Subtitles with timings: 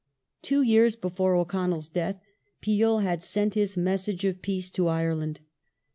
[0.39, 2.19] ^ Two years before O'Connell's death
[2.59, 5.41] Peel had sent his" message Peel's of peace" to Ireland.